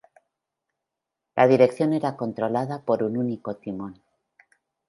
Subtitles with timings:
[1.35, 4.01] La dirección era controlada por un único timón.